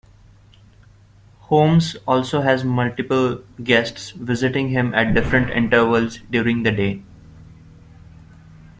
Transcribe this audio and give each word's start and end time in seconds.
Holmes 1.41 1.95
also 2.07 2.41
has 2.41 2.63
multiple 2.63 3.43
guests 3.63 4.09
visiting 4.09 4.69
him 4.69 4.95
at 4.95 5.13
different 5.13 5.51
intervals 5.51 6.17
during 6.31 6.63
the 6.63 6.71
day. 6.71 7.03